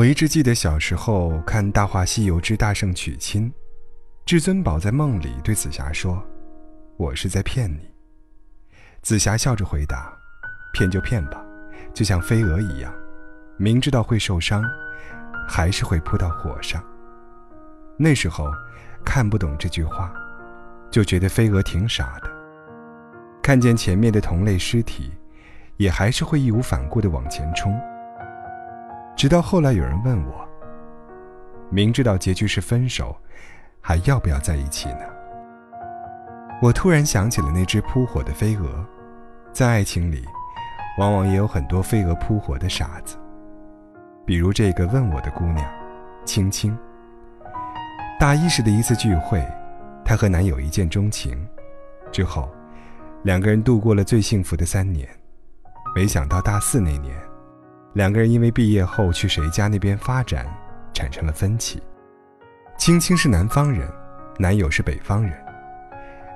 [0.00, 3.50] 我一直记得小时候看《大话西游之大圣娶亲》，
[4.24, 6.26] 至尊宝在梦里对紫霞说
[6.96, 7.80] ：“我是在骗你。”
[9.04, 10.10] 紫霞笑着回答
[10.72, 11.44] ：“骗就骗吧，
[11.92, 12.90] 就像飞蛾一样，
[13.58, 14.64] 明知道会受伤，
[15.46, 16.82] 还是会扑到火上。”
[17.98, 18.50] 那时候
[19.04, 20.10] 看不懂这句话，
[20.90, 22.30] 就觉得飞蛾挺傻的。
[23.42, 25.12] 看见前面的同类尸体，
[25.76, 27.78] 也还是会义无反顾地往前冲。
[29.20, 30.48] 直到后来有人问我
[31.68, 33.14] ：“明知道结局是分手，
[33.78, 35.00] 还要不要在一起呢？”
[36.62, 38.82] 我突然想起了那只扑火的飞蛾，
[39.52, 40.24] 在爱情里，
[40.96, 43.18] 往往也有很多飞蛾扑火的傻子。
[44.24, 45.70] 比如这个问我的姑娘，
[46.24, 46.74] 青青。
[48.18, 49.46] 大一时的一次聚会，
[50.02, 51.46] 她和男友一见钟情，
[52.10, 52.48] 之后，
[53.24, 55.06] 两个人度过了最幸福的三年。
[55.94, 57.14] 没想到大四那年。
[57.92, 60.46] 两个人因为毕业后去谁家那边发展，
[60.94, 61.82] 产生了分歧。
[62.78, 63.90] 青青是南方人，
[64.38, 65.32] 男友是北方人。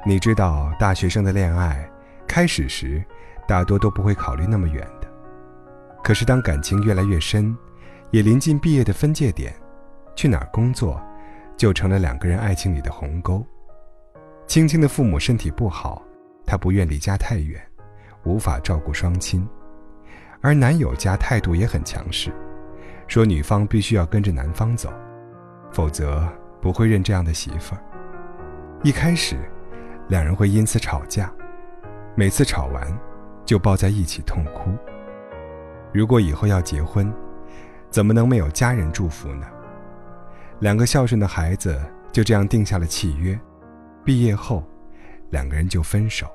[0.05, 1.89] 你知道，大学生的恋爱
[2.27, 3.03] 开始时，
[3.47, 5.09] 大多都不会考虑那么远的。
[6.03, 7.57] 可是当感情越来越深，
[8.11, 9.55] 也临近毕业的分界点，
[10.17, 11.01] 去哪儿工作，
[11.57, 13.47] 就成了两个人爱情里的鸿沟。
[14.47, 16.03] 青青的父母身体不好，
[16.45, 17.59] 她不愿离家太远，
[18.25, 19.49] 无法照顾双亲。
[20.45, 22.31] 而男友家态度也很强势，
[23.07, 24.93] 说女方必须要跟着男方走，
[25.73, 26.29] 否则
[26.61, 27.81] 不会认这样的媳妇儿。
[28.83, 29.39] 一开始，
[30.09, 31.33] 两人会因此吵架，
[32.15, 32.87] 每次吵完，
[33.47, 34.71] 就抱在一起痛哭。
[35.95, 37.11] 如果以后要结婚，
[37.89, 39.47] 怎么能没有家人祝福呢？
[40.59, 41.81] 两个孝顺的孩子
[42.13, 43.41] 就这样定下了契约，
[44.05, 44.63] 毕业后，
[45.31, 46.27] 两个人就分手。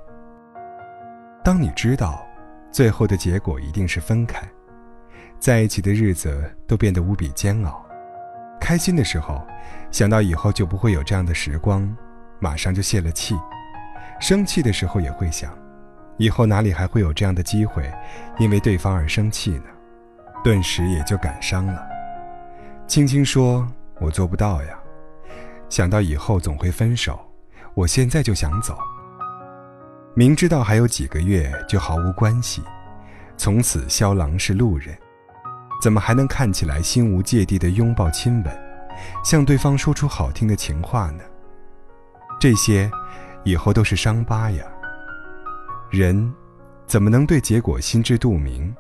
[1.44, 2.26] 当你知道。
[2.72, 4.42] 最后的结果一定是分开，
[5.40, 7.86] 在一起的日子都变得无比煎熬。
[8.62, 9.42] 开心的时候，
[9.90, 11.90] 想到以后就不会有这样的时光，
[12.40, 13.36] 马上就泄了气；
[14.20, 15.52] 生气的时候也会想，
[16.18, 17.92] 以后哪里还会有这样的机会，
[18.38, 19.64] 因为对方而生气呢？
[20.44, 21.88] 顿时也就感伤了。
[22.86, 23.68] 青青说
[24.00, 24.80] ：“我做不到呀，
[25.70, 27.20] 想到以后总会分手，
[27.74, 28.78] 我现在就想走。”
[30.16, 32.64] 明知道还有几个月就毫无关系，
[33.38, 34.98] 从此萧郎是路人，
[35.82, 38.60] 怎么还能看起来心无芥蒂的拥抱亲吻，
[39.24, 41.24] 向对方说出好听的情话呢？
[42.40, 42.90] 这些，
[43.44, 44.66] 以后都是伤疤呀。
[45.92, 46.34] 人，
[46.86, 48.76] 怎么能对结果心知肚明，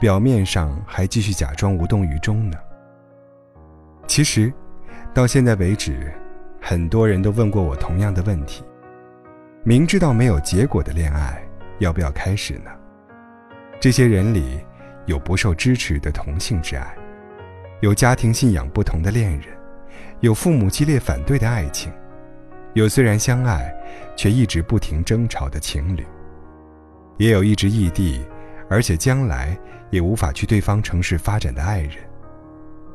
[0.00, 2.56] 表面上还继续假装无动于衷呢？
[4.06, 4.52] 其实，
[5.14, 6.12] 到现在为止，
[6.60, 8.62] 很多人都问过我同样的问题。
[9.66, 11.42] 明知道没有结果的恋爱，
[11.78, 12.70] 要不要开始呢？
[13.80, 14.60] 这些人里，
[15.06, 16.94] 有不受支持的同性之爱，
[17.80, 19.48] 有家庭信仰不同的恋人，
[20.20, 21.90] 有父母激烈反对的爱情，
[22.74, 23.74] 有虽然相爱，
[24.14, 26.04] 却一直不停争吵的情侣，
[27.16, 28.22] 也有一直异地，
[28.68, 29.58] 而且将来
[29.88, 31.92] 也无法去对方城市发展的爱人。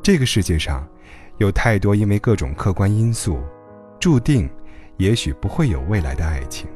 [0.04, 0.88] 这个世界上，
[1.38, 3.42] 有太多因为各种客观因素，
[3.98, 4.48] 注定。
[5.00, 6.68] 也许不会有未来的爱情，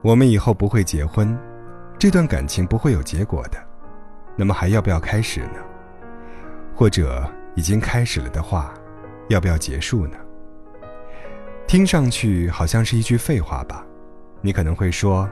[0.00, 1.36] 我们以后不会结婚，
[1.98, 3.58] 这段感情不会有结果的，
[4.36, 5.58] 那么还要不要开始呢？
[6.76, 8.72] 或者已经开始了的话，
[9.26, 10.16] 要不要结束呢？
[11.66, 13.84] 听上去好像是一句废话吧？
[14.40, 15.28] 你可能会说，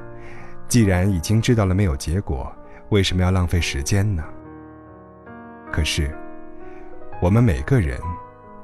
[0.66, 2.52] 既然已经知道了没有结果，
[2.88, 4.24] 为什么要浪费时间呢？
[5.70, 6.12] 可是，
[7.22, 8.00] 我们每个人，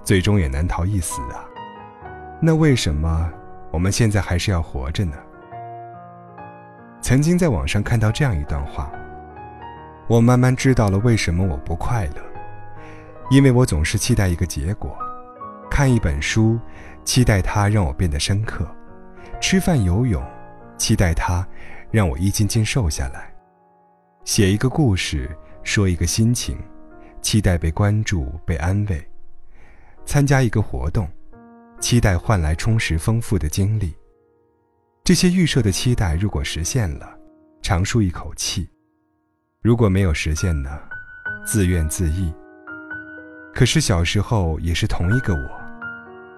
[0.03, 1.47] 最终也难逃一死啊。
[2.45, 3.33] 那为什么
[3.71, 5.17] 我们现在还是要活着呢？
[7.01, 8.91] 曾经在网上看到这样一段话，
[10.09, 12.17] 我慢慢知道了为什么我不快乐，
[13.31, 14.99] 因为我总是期待一个结果，
[15.71, 16.59] 看一本书，
[17.05, 18.65] 期待它让我变得深刻；
[19.41, 20.21] 吃饭游泳，
[20.77, 21.47] 期待它
[21.93, 23.21] 让我一斤斤瘦下来；
[24.25, 25.31] 写一个故事，
[25.63, 26.59] 说一个心情，
[27.21, 28.97] 期待被关注、被安慰；
[30.05, 31.09] 参加一个活动。
[31.83, 33.93] 期待换来充实丰富的经历，
[35.03, 37.19] 这些预设的期待如果实现了，
[37.61, 38.65] 长舒一口气；
[39.61, 40.79] 如果没有实现呢，
[41.45, 42.33] 自怨自艾。
[43.53, 45.61] 可是小时候也是同一个我，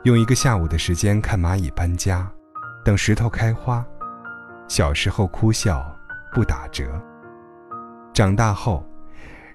[0.05, 2.27] 用一个下午的时间看蚂蚁搬家，
[2.83, 3.85] 等石头开花。
[4.67, 5.95] 小时候哭笑
[6.33, 6.99] 不打折，
[8.15, 8.83] 长大后，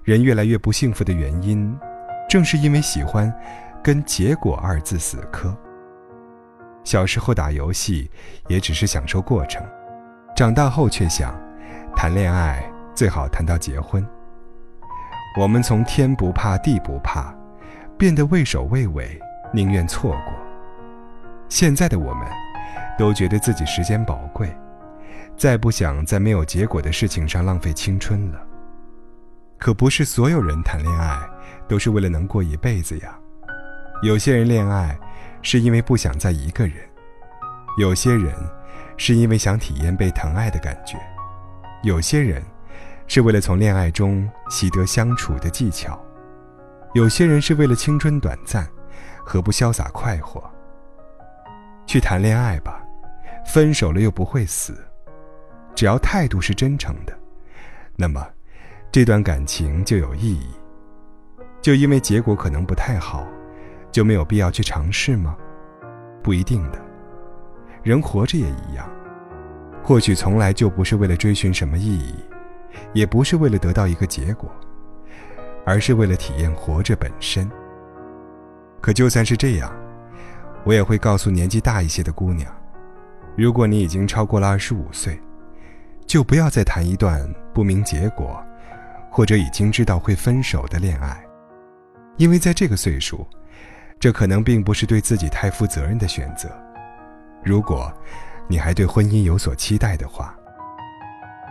[0.04, 1.76] 人越来越不幸福的原因，
[2.28, 3.30] 正是因为喜欢
[3.82, 5.52] 跟“结果”二字死磕。
[6.84, 8.10] 小时候打游戏
[8.48, 9.64] 也只是享受过程，
[10.34, 11.38] 长大后却想，
[11.94, 14.06] 谈恋爱最好谈到结婚。
[15.38, 17.34] 我们从天不怕地不怕，
[17.96, 19.20] 变得畏首畏尾，
[19.52, 20.32] 宁愿错过。
[21.48, 22.26] 现在的我们，
[22.98, 24.52] 都觉得自己时间宝贵，
[25.36, 28.40] 再不想在没有结果的事情上浪费青春了。
[29.58, 31.20] 可不是所有人谈恋爱
[31.68, 33.16] 都是为了能过一辈子呀。
[34.02, 34.98] 有些人恋爱
[35.42, 36.76] 是因为不想再一个人，
[37.78, 38.34] 有些人
[38.96, 40.98] 是因为想体验被疼爱的感觉，
[41.82, 42.42] 有些人
[43.06, 45.98] 是为了从恋爱中习得相处的技巧，
[46.94, 48.68] 有些人是为了青春短暂，
[49.24, 50.42] 何不潇洒快活？
[51.86, 52.82] 去谈恋爱吧，
[53.46, 54.84] 分手了又不会死，
[55.74, 57.18] 只要态度是真诚的，
[57.96, 58.26] 那么。
[58.92, 60.50] 这段感情就有意义，
[61.62, 63.24] 就因为结果可能不太好，
[63.90, 65.36] 就没有必要去尝试吗？
[66.22, 66.78] 不一定的。
[67.82, 68.88] 人活着也一样，
[69.82, 72.14] 或许从来就不是为了追寻什么意义，
[72.92, 74.50] 也不是为了得到一个结果，
[75.64, 77.50] 而是为了体验活着本身。
[78.80, 79.72] 可就算是这样，
[80.64, 82.50] 我也会告诉年纪大一些的姑娘：
[83.36, 85.18] 如果你已经超过了二十五岁，
[86.06, 88.42] 就不要再谈一段不明结果。
[89.12, 91.20] 或者已经知道会分手的恋爱，
[92.16, 93.26] 因为在这个岁数，
[94.00, 96.48] 这可能并不是对自己太负责任的选择。
[97.44, 97.92] 如果，
[98.48, 100.34] 你还对婚姻有所期待的话，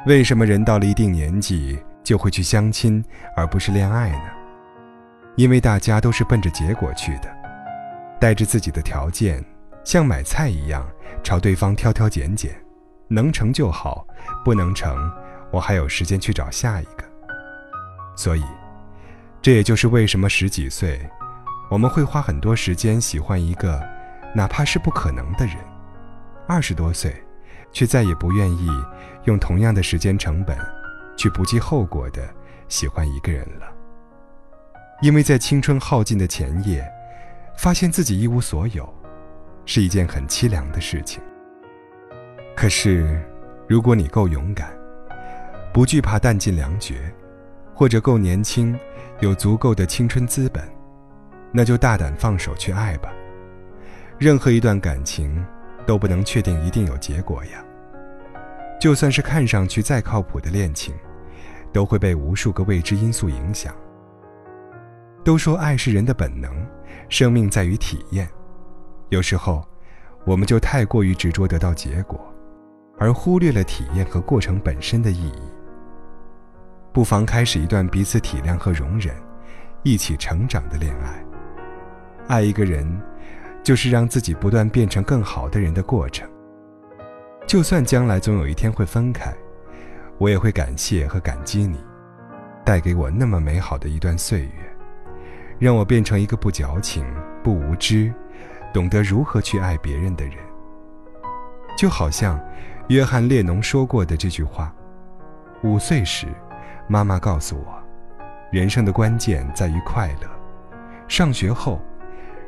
[0.07, 3.05] 为什么人到了一定年纪就会去相亲
[3.35, 4.23] 而不是恋爱呢？
[5.35, 7.29] 因为大家都是奔着结果去的，
[8.19, 9.45] 带着自己的条件，
[9.83, 10.83] 像买菜一样
[11.23, 12.51] 朝对方挑挑拣拣，
[13.07, 14.07] 能成就好，
[14.43, 14.97] 不能成，
[15.51, 17.03] 我还有时间去找下一个。
[18.15, 18.43] 所以，
[19.39, 20.99] 这也就是为什么十几岁，
[21.69, 23.79] 我们会花很多时间喜欢一个，
[24.33, 25.55] 哪怕是不可能的人；
[26.47, 27.15] 二十多岁，
[27.71, 28.67] 却再也不愿意
[29.25, 30.57] 用同样的时间成本，
[31.15, 32.27] 去不计后果的
[32.67, 33.67] 喜欢一个人了。
[35.01, 36.83] 因为在青春耗尽的前夜，
[37.55, 38.91] 发现自己一无所有，
[39.63, 41.21] 是一件很凄凉的事情。
[42.55, 43.23] 可是，
[43.67, 44.73] 如果你够勇敢，
[45.71, 47.13] 不惧怕弹尽粮绝。
[47.75, 48.77] 或者够年轻，
[49.21, 50.61] 有足够的青春资本，
[51.51, 53.11] 那就大胆放手去爱吧。
[54.17, 55.45] 任何一段感情
[55.85, 57.63] 都不能确定一定有结果呀。
[58.79, 60.93] 就算是看上去再靠谱的恋情，
[61.73, 63.73] 都会被无数个未知因素影响。
[65.23, 66.65] 都说爱是人的本能，
[67.09, 68.27] 生命在于体验。
[69.09, 69.67] 有时候，
[70.25, 72.19] 我们就太过于执着得到结果，
[72.97, 75.41] 而忽略了体验和过程本身的意义。
[76.93, 79.13] 不妨开始一段彼此体谅和容忍，
[79.83, 81.23] 一起成长的恋爱。
[82.29, 82.87] 爱一个人，
[83.63, 86.29] 就是让自己不断变成更好的人的过程。
[87.47, 89.33] 就算将来总有一天会分开，
[90.19, 91.83] 我也会感谢和感激你，
[92.63, 94.77] 带给我那么美好的一段岁月，
[95.57, 97.03] 让我变成一个不矫情、
[97.43, 98.13] 不无知，
[98.71, 100.35] 懂得如何去爱别人的人。
[101.75, 102.39] 就好像
[102.89, 104.71] 约翰列侬说过的这句话：
[105.63, 106.27] 五岁时。
[106.91, 107.83] 妈妈告诉我，
[108.51, 110.27] 人生的关键在于快乐。
[111.07, 111.79] 上学后，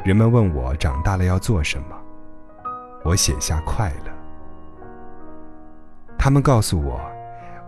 [0.04, 1.96] 人们问我长大了要做什么，
[3.04, 4.12] 我写下快乐。
[6.18, 7.00] 他们告诉我，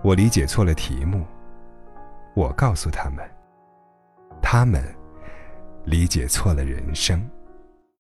[0.04, 1.24] 我理解错了题目，
[2.34, 3.24] 我告诉他们，
[4.42, 4.84] 他们
[5.86, 7.24] 理解错了人生。